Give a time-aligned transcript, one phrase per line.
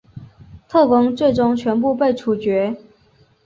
[0.67, 2.75] 特工最终全部被处决。